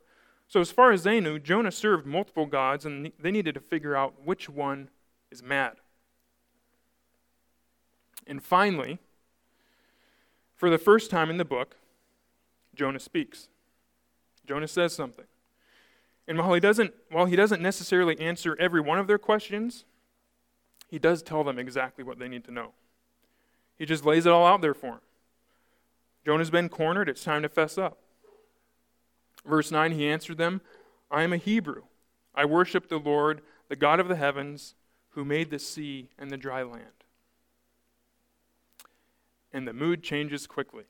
[0.47, 3.97] So, as far as they knew, Jonah served multiple gods, and they needed to figure
[3.97, 4.89] out which one
[5.33, 5.79] is mad.
[8.25, 9.01] And finally,
[10.55, 11.75] for the first time in the book,
[12.77, 13.49] Jonah speaks.
[14.47, 15.27] Jonah says something.
[16.29, 19.87] And while he doesn't, while he doesn't necessarily answer every one of their questions,
[20.87, 22.75] he does tell them exactly what they need to know.
[23.77, 25.01] He just lays it all out there for them.
[26.27, 27.97] Jonah's been cornered, it's time to fess up.
[29.47, 30.61] Verse 9, he answered them,
[31.11, 31.85] I am a Hebrew.
[32.35, 34.75] I worship the Lord, the God of the heavens,
[35.11, 36.97] who made the sea and the dry land
[39.57, 40.85] and the mood changes quickly.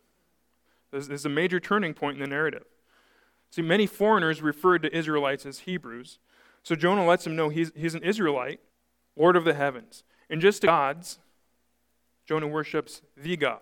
[0.91, 2.65] This, is a major turning point in the narrative.
[3.49, 6.19] See, many foreigners referred to Israelites as Hebrews.
[6.65, 8.59] So Jonah lets them know he's, he's an Israelite,
[9.15, 10.03] Lord of the heavens.
[10.29, 11.21] And just gods,
[12.27, 13.61] Jonah worships the God,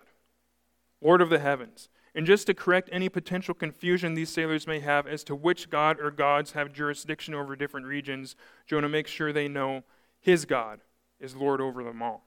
[1.05, 1.87] Lord of the heavens.
[2.15, 5.99] And just to correct any potential confusion these sailors may have as to which God
[5.99, 9.83] or gods have jurisdiction over different regions, Jonah makes sure they know
[10.19, 10.79] his God
[11.19, 12.23] is Lord over them all.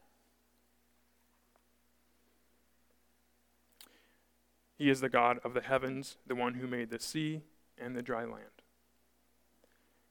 [4.77, 7.41] He is the God of the heavens, the one who made the sea
[7.77, 8.45] and the dry land.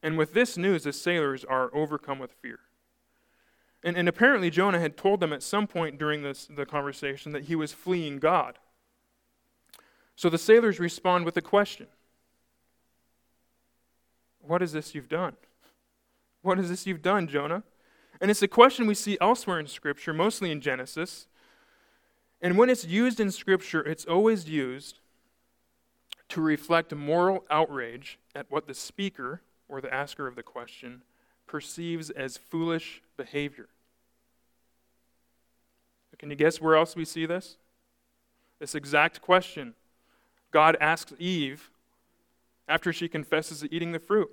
[0.04, 2.60] And with this news, the sailors are overcome with fear.
[3.84, 7.44] And, and apparently, Jonah had told them at some point during this, the conversation that
[7.44, 8.58] he was fleeing God.
[10.16, 11.88] So the sailors respond with a question
[14.42, 15.36] What is this you've done?
[16.42, 17.64] What is this you've done, Jonah?
[18.20, 21.28] And it's a question we see elsewhere in Scripture, mostly in Genesis.
[22.42, 25.00] And when it's used in Scripture, it's always used
[26.30, 31.04] to reflect moral outrage at what the speaker or the asker of the question
[31.48, 33.70] perceives as foolish behavior.
[36.20, 37.58] Can you guess where else we see this?
[38.60, 39.76] This exact question
[40.52, 41.70] God asks Eve
[42.68, 44.30] after she confesses to eating the fruit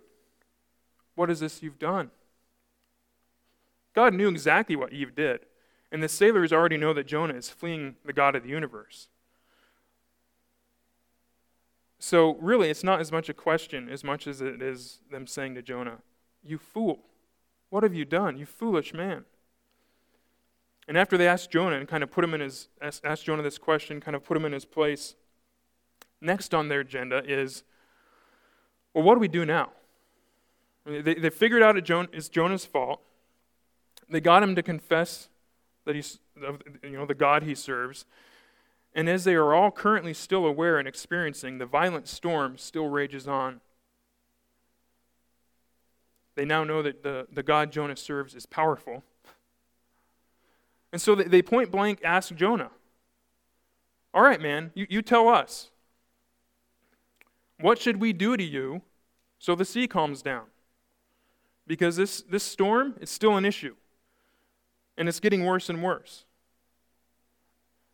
[1.15, 2.11] What is this you've done?
[3.95, 5.41] God knew exactly what Eve did.
[5.93, 9.07] And the sailors already know that Jonah is fleeing the God of the universe.
[12.01, 15.55] So, really, it's not as much a question as much as it is them saying
[15.55, 15.99] to Jonah,
[16.45, 17.01] You fool,
[17.71, 19.25] what have you done, you foolish man?
[20.87, 23.59] And after they asked Jonah and kind of put him in his, asked Jonah this
[23.59, 25.15] question, kind of put him in his place,
[26.21, 27.65] next on their agenda is,
[28.93, 29.71] Well, what do we do now?
[30.85, 33.01] They, they figured out it's Jonah's fault.
[34.11, 35.29] They got him to confess
[35.87, 36.19] that he's,
[36.83, 38.05] you know, the God he serves.
[38.95, 43.27] And as they are all currently still aware and experiencing, the violent storm still rages
[43.27, 43.61] on.
[46.35, 49.03] They now know that the, the God Jonah serves is powerful.
[50.93, 52.71] And so they, they point blank ask Jonah,
[54.13, 55.71] All right, man, you, you tell us.
[57.61, 58.83] What should we do to you
[59.39, 60.47] so the sea calms down?
[61.67, 63.77] Because this, this storm is still an issue
[64.97, 66.25] and it's getting worse and worse.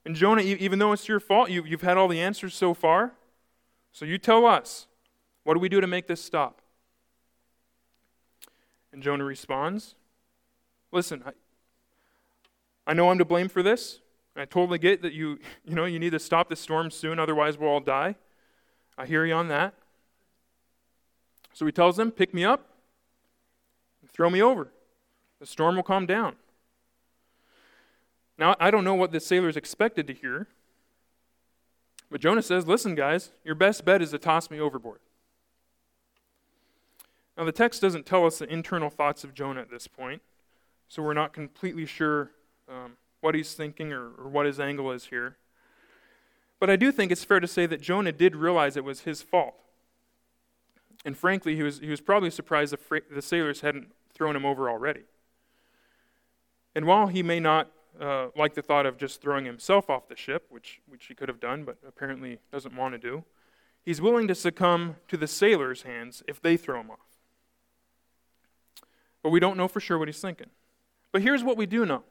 [0.04, 3.12] And Jonah, even though it's your fault, you, you've had all the answers so far.
[3.92, 4.86] So you tell us,
[5.44, 6.59] what do we do to make this stop?
[8.92, 9.94] And Jonah responds,
[10.92, 11.30] Listen, I,
[12.86, 14.00] I know I'm to blame for this.
[14.36, 17.58] I totally get that you, you know, you need to stop the storm soon, otherwise
[17.58, 18.16] we'll all die.
[18.96, 19.74] I hear you on that.
[21.52, 22.66] So he tells them, Pick me up,
[24.08, 24.72] throw me over.
[25.38, 26.36] The storm will calm down.
[28.38, 30.48] Now, I don't know what the sailors expected to hear,
[32.10, 35.00] but Jonah says, Listen, guys, your best bet is to toss me overboard.
[37.40, 40.20] Now, the text doesn't tell us the internal thoughts of Jonah at this point,
[40.88, 42.32] so we're not completely sure
[42.68, 45.38] um, what he's thinking or, or what his angle is here.
[46.58, 49.22] But I do think it's fair to say that Jonah did realize it was his
[49.22, 49.54] fault.
[51.02, 54.68] And frankly, he was, he was probably surprised the, the sailors hadn't thrown him over
[54.68, 55.04] already.
[56.74, 60.16] And while he may not uh, like the thought of just throwing himself off the
[60.16, 63.24] ship, which, which he could have done, but apparently doesn't want to do,
[63.82, 67.09] he's willing to succumb to the sailors' hands if they throw him off.
[69.22, 70.48] But we don't know for sure what he's thinking.
[71.12, 72.02] But here's what we do know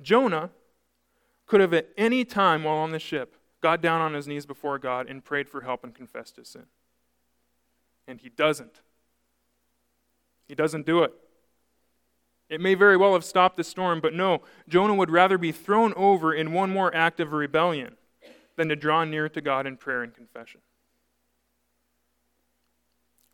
[0.00, 0.50] Jonah
[1.46, 4.78] could have at any time while on the ship got down on his knees before
[4.78, 6.66] God and prayed for help and confessed his sin.
[8.06, 8.80] And he doesn't.
[10.46, 11.12] He doesn't do it.
[12.48, 15.92] It may very well have stopped the storm, but no, Jonah would rather be thrown
[15.94, 17.96] over in one more act of rebellion
[18.54, 20.60] than to draw near to God in prayer and confession.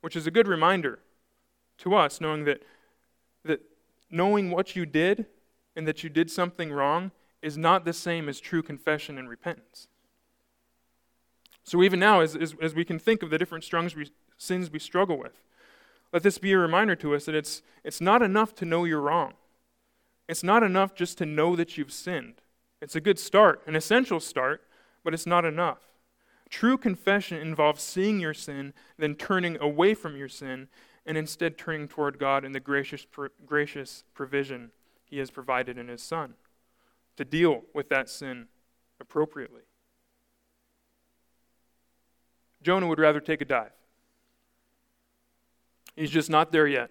[0.00, 0.98] Which is a good reminder
[1.82, 2.62] to us, knowing that,
[3.44, 3.60] that
[4.10, 5.26] knowing what you did
[5.76, 7.10] and that you did something wrong
[7.42, 9.88] is not the same as true confession and repentance.
[11.64, 14.78] So, even now, as, as, as we can think of the different we, sins we
[14.78, 15.40] struggle with,
[16.12, 19.00] let this be a reminder to us that it's, it's not enough to know you're
[19.00, 19.34] wrong.
[20.28, 22.34] It's not enough just to know that you've sinned.
[22.80, 24.62] It's a good start, an essential start,
[25.04, 25.78] but it's not enough.
[26.50, 30.68] True confession involves seeing your sin, then turning away from your sin,
[31.04, 33.06] and instead turning toward God and the gracious,
[33.44, 34.70] gracious provision
[35.04, 36.34] He has provided in His Son
[37.16, 38.48] to deal with that sin
[39.00, 39.62] appropriately.
[42.62, 43.72] Jonah would rather take a dive.
[45.96, 46.90] He's just not there yet.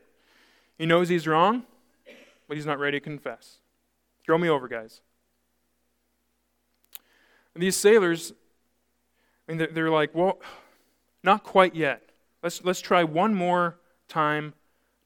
[0.77, 1.63] He knows he's wrong,
[2.47, 3.57] but he's not ready to confess.
[4.25, 5.01] Throw me over, guys.
[7.53, 8.33] And these sailors,
[9.47, 10.39] I mean, they're like, well,
[11.23, 12.01] not quite yet.
[12.43, 13.77] Let's, let's try one more
[14.11, 14.53] time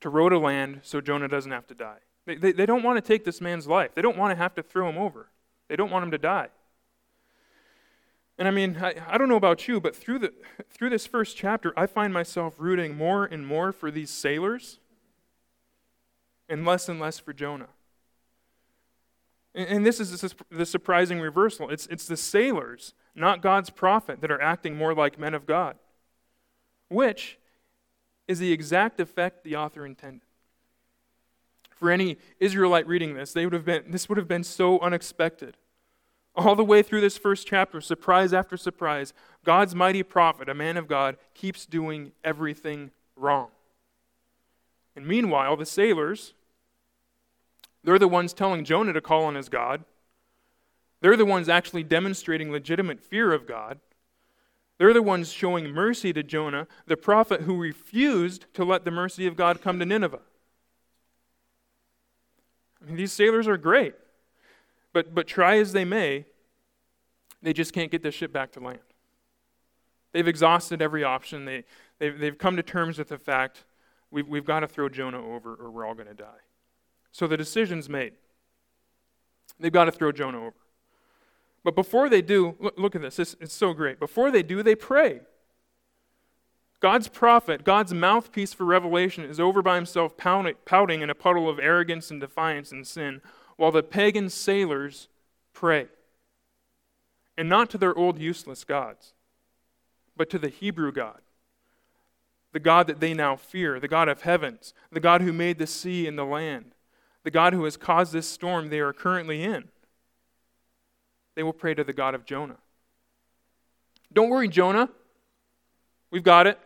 [0.02, 2.00] to row to land so Jonah doesn't have to die.
[2.26, 3.91] They, they, they don't want to take this man's life.
[3.96, 5.30] They don't want to have to throw him over.
[5.70, 6.50] They don't want him to die.
[8.38, 10.34] And I mean, I, I don't know about you, but through, the,
[10.70, 14.80] through this first chapter, I find myself rooting more and more for these sailors
[16.50, 17.70] and less and less for Jonah.
[19.54, 24.32] And, and this is the surprising reversal it's, it's the sailors, not God's prophet, that
[24.32, 25.78] are acting more like men of God,
[26.89, 27.38] which
[28.27, 30.21] is the exact effect the author intended.
[31.75, 35.57] For any Israelite reading this, they would have been, this would have been so unexpected.
[36.35, 40.77] All the way through this first chapter, surprise after surprise, God's mighty prophet, a man
[40.77, 43.49] of God, keeps doing everything wrong.
[44.95, 46.33] And meanwhile, the sailors,
[47.83, 49.85] they're the ones telling Jonah to call on his God.
[51.01, 53.79] They're the ones actually demonstrating legitimate fear of God.
[54.77, 59.25] They're the ones showing mercy to Jonah, the prophet who refused to let the mercy
[59.25, 60.19] of God come to Nineveh.
[62.81, 63.95] I mean, these sailors are great.
[64.91, 66.25] But, but try as they may,
[67.41, 68.79] they just can't get the ship back to land.
[70.13, 71.45] They've exhausted every option.
[71.45, 71.65] They,
[71.99, 73.65] they've, they've come to terms with the fact
[74.11, 76.43] we've, we've got to throw Jonah over or we're all going to die.
[77.11, 78.13] So the decision's made.
[79.59, 80.53] They've got to throw Jonah over.
[81.65, 83.17] But before they do, look, at this.
[83.17, 83.99] It's so great.
[83.99, 85.21] Before they do, they pray.
[86.80, 91.58] God's prophet, God's mouthpiece for revelation, is over by himself pouting in a puddle of
[91.58, 93.19] arrogance and defiance and sin
[93.58, 95.08] while the pagan sailors
[95.54, 95.88] pray.
[97.36, 99.13] And not to their old useless gods,
[100.15, 101.21] but to the Hebrew God,
[102.54, 105.65] the God that they now fear, the God of heavens, the God who made the
[105.65, 106.75] sea and the land,
[107.23, 109.69] the God who has caused this storm they are currently in.
[111.36, 112.58] They will pray to the God of Jonah.
[114.12, 114.89] Don't worry, Jonah.
[116.10, 116.58] We've got it.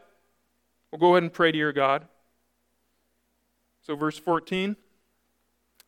[0.91, 2.07] We'll go ahead and pray to your God.
[3.81, 4.75] So, verse 14.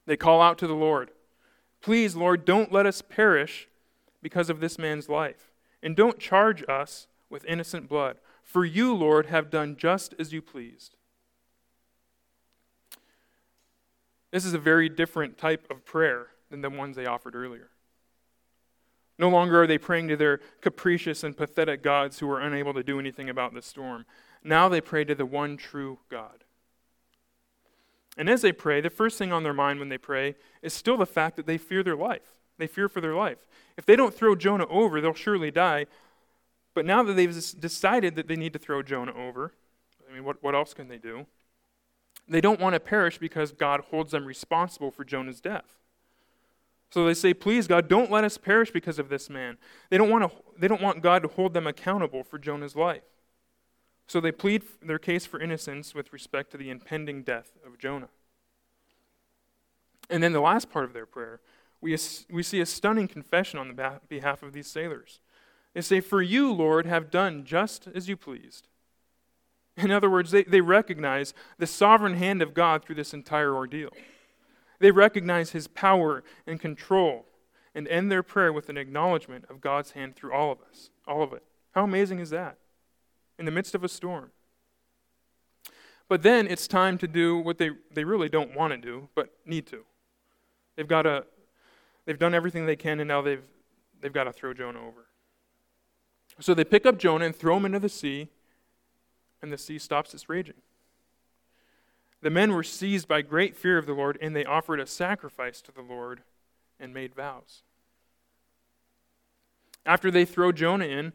[0.08, 1.12] They call out to the Lord
[1.82, 3.68] Please, Lord, don't let us perish
[4.22, 5.50] because of this man's life,
[5.82, 8.18] and don't charge us with innocent blood.
[8.44, 10.96] For you, Lord, have done just as you pleased.
[14.32, 17.71] This is a very different type of prayer than the ones they offered earlier.
[19.22, 22.82] No longer are they praying to their capricious and pathetic gods who are unable to
[22.82, 24.04] do anything about the storm.
[24.44, 26.44] Now they pray to the one true God.
[28.18, 30.98] And as they pray, the first thing on their mind when they pray is still
[30.98, 32.40] the fact that they fear their life.
[32.58, 33.46] They fear for their life.
[33.78, 35.86] If they don't throw Jonah over, they'll surely die.
[36.74, 39.54] But now that they've decided that they need to throw Jonah over,
[40.10, 41.28] I mean, what, what else can they do?
[42.28, 45.78] They don't want to perish because God holds them responsible for Jonah's death.
[46.92, 49.58] So they say, Please, God, don't let us perish because of this man.
[49.90, 53.04] They don't want, to, they don't want God to hold them accountable for Jonah's life.
[54.08, 58.10] So they plead their case for innocence with respect to the impending death of Jonah.
[60.10, 61.40] And then the last part of their prayer,
[61.80, 61.98] we,
[62.30, 65.22] we see a stunning confession on the behalf of these sailors.
[65.74, 68.68] They say, For you, Lord, have done just as you pleased.
[69.78, 73.92] In other words, they, they recognize the sovereign hand of God through this entire ordeal.
[74.82, 77.26] They recognize his power and control
[77.74, 81.24] and end their prayer with an acknowledgement of God's hand through all of us, all
[81.24, 81.44] of it.
[81.72, 82.58] How amazing is that?
[83.40, 84.32] In the midst of a storm.
[86.10, 89.30] But then it's time to do what they, they really don't want to do, but
[89.46, 89.86] need to.
[90.76, 91.26] They've got to,
[92.06, 93.44] they've done everything they can, and now they've,
[94.02, 95.06] they've got to throw Jonah over.
[96.40, 98.30] So they pick up Jonah and throw him into the sea,
[99.42, 100.56] and the sea stops its raging.
[102.22, 105.62] The men were seized by great fear of the Lord, and they offered a sacrifice
[105.62, 106.22] to the Lord
[106.80, 107.64] and made vows.
[109.86, 111.14] After they throw Jonah in,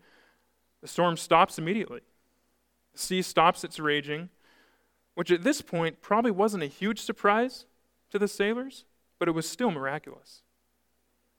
[0.81, 2.01] the storm stops immediately.
[2.93, 4.31] The sea stops its raging,
[5.15, 7.67] which at this point probably wasn't a huge surprise
[8.11, 8.85] to the sailors,
[9.19, 10.43] but it was still miraculous.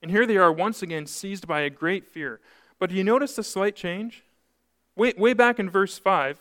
[0.02, 2.40] And here they are once again seized by a great fear.
[2.80, 4.24] But do you notice the slight change?
[4.96, 6.40] Way, way back in verse 5,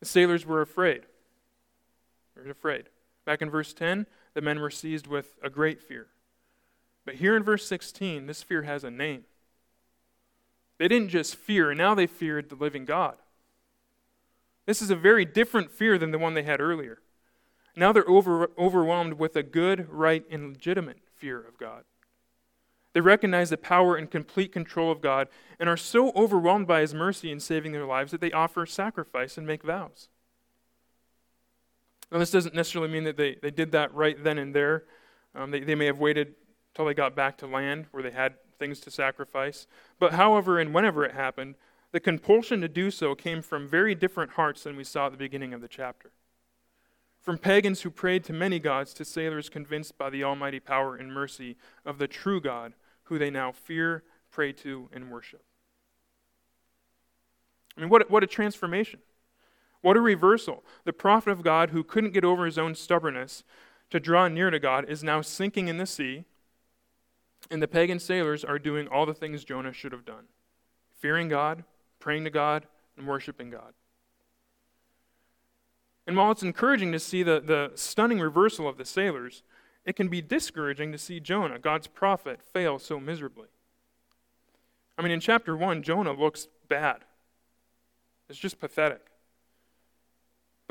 [0.00, 1.02] the sailors were afraid.
[2.50, 2.88] Afraid.
[3.24, 6.08] Back in verse 10, the men were seized with a great fear.
[7.04, 9.24] But here in verse 16, this fear has a name.
[10.78, 13.16] They didn't just fear, and now they feared the living God.
[14.66, 16.98] This is a very different fear than the one they had earlier.
[17.76, 21.84] Now they're over, overwhelmed with a good, right, and legitimate fear of God.
[22.92, 25.28] They recognize the power and complete control of God
[25.58, 29.36] and are so overwhelmed by His mercy in saving their lives that they offer sacrifice
[29.36, 30.08] and make vows.
[32.14, 34.84] Now, this doesn't necessarily mean that they, they did that right then and there.
[35.34, 36.36] Um, they, they may have waited
[36.72, 39.66] till they got back to land where they had things to sacrifice.
[39.98, 41.56] But however and whenever it happened,
[41.90, 45.18] the compulsion to do so came from very different hearts than we saw at the
[45.18, 46.12] beginning of the chapter.
[47.20, 51.12] From pagans who prayed to many gods to sailors convinced by the almighty power and
[51.12, 55.42] mercy of the true God, who they now fear, pray to, and worship.
[57.76, 59.00] I mean, what, what a transformation.
[59.84, 60.64] What a reversal.
[60.84, 63.44] The prophet of God, who couldn't get over his own stubbornness
[63.90, 66.24] to draw near to God, is now sinking in the sea,
[67.50, 70.24] and the pagan sailors are doing all the things Jonah should have done
[70.96, 71.64] fearing God,
[72.00, 72.64] praying to God,
[72.96, 73.74] and worshiping God.
[76.06, 79.42] And while it's encouraging to see the, the stunning reversal of the sailors,
[79.84, 83.48] it can be discouraging to see Jonah, God's prophet, fail so miserably.
[84.96, 87.04] I mean, in chapter 1, Jonah looks bad.
[88.30, 89.10] It's just pathetic.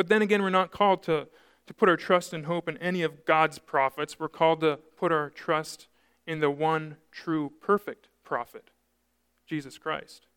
[0.03, 1.29] But then again, we're not called to,
[1.65, 4.19] to put our trust and hope in any of God's prophets.
[4.19, 5.87] We're called to put our trust
[6.27, 8.71] in the one true, perfect prophet,
[9.47, 10.27] Jesus Christ.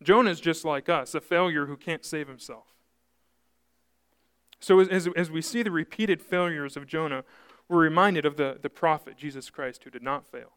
[0.00, 2.66] Jonah is just like us, a failure who can't save himself.
[4.60, 7.24] So, as, as we see the repeated failures of Jonah,
[7.68, 10.52] we're reminded of the, the prophet, Jesus Christ, who did not fail.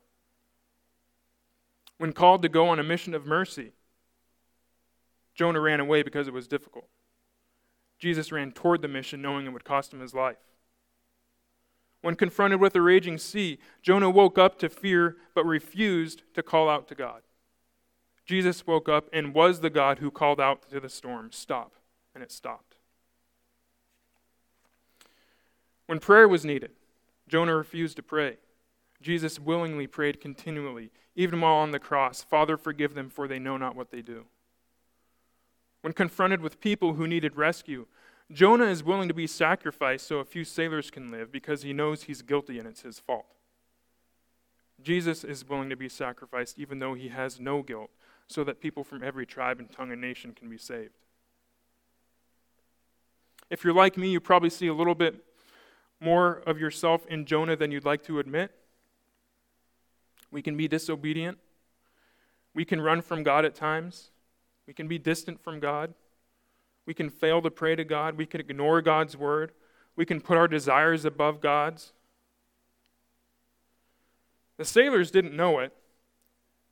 [1.97, 3.71] When called to go on a mission of mercy,
[5.33, 6.87] Jonah ran away because it was difficult.
[8.01, 10.39] Jesus ran toward the mission knowing it would cost him his life.
[12.01, 16.67] When confronted with a raging sea, Jonah woke up to fear but refused to call
[16.67, 17.21] out to God.
[18.25, 21.73] Jesus woke up and was the God who called out to the storm, Stop,
[22.15, 22.75] and it stopped.
[25.85, 26.71] When prayer was needed,
[27.27, 28.37] Jonah refused to pray.
[28.99, 33.57] Jesus willingly prayed continually, even while on the cross Father, forgive them, for they know
[33.57, 34.25] not what they do.
[35.81, 37.87] When confronted with people who needed rescue,
[38.31, 42.03] Jonah is willing to be sacrificed so a few sailors can live because he knows
[42.03, 43.25] he's guilty and it's his fault.
[44.81, 47.89] Jesus is willing to be sacrificed even though he has no guilt
[48.27, 50.97] so that people from every tribe and tongue and nation can be saved.
[53.49, 55.25] If you're like me, you probably see a little bit
[55.99, 58.51] more of yourself in Jonah than you'd like to admit.
[60.31, 61.37] We can be disobedient.
[62.53, 64.11] We can run from God at times.
[64.67, 65.93] We can be distant from God.
[66.85, 68.17] We can fail to pray to God.
[68.17, 69.51] We can ignore God's word.
[69.95, 71.93] We can put our desires above God's.
[74.57, 75.73] The sailors didn't know it,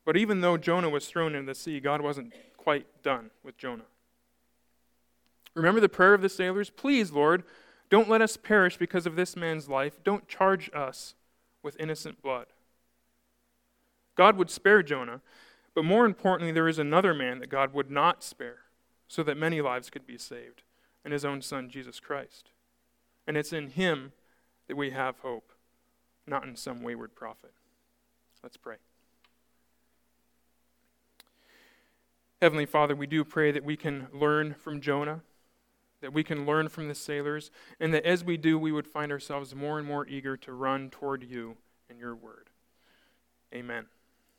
[0.05, 3.85] but even though Jonah was thrown into the sea, God wasn't quite done with Jonah.
[5.55, 6.69] Remember the prayer of the sailors?
[6.69, 7.43] Please, Lord,
[7.89, 10.03] don't let us perish because of this man's life.
[10.03, 11.15] Don't charge us
[11.63, 12.45] with innocent blood.
[14.15, 15.21] God would spare Jonah,
[15.79, 18.63] but more importantly, there is another man that God would not spare
[19.07, 20.63] so that many lives could be saved,
[21.05, 22.49] and his own son, Jesus Christ.
[23.25, 24.11] And it's in him
[24.67, 25.53] that we have hope,
[26.27, 27.53] not in some wayward prophet.
[28.43, 28.75] Let's pray.
[32.41, 35.21] Heavenly Father, we do pray that we can learn from Jonah,
[36.01, 39.13] that we can learn from the sailors, and that as we do, we would find
[39.13, 41.55] ourselves more and more eager to run toward you
[41.89, 42.49] and your word.
[43.55, 43.85] Amen.